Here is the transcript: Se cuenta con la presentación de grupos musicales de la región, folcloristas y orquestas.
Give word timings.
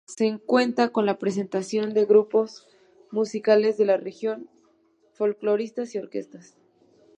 Se 0.07 0.39
cuenta 0.43 0.89
con 0.89 1.05
la 1.05 1.19
presentación 1.19 1.93
de 1.93 2.05
grupos 2.07 2.67
musicales 3.11 3.77
de 3.77 3.85
la 3.85 3.97
región, 3.97 4.49
folcloristas 5.13 5.93
y 5.93 5.99
orquestas. 5.99 6.57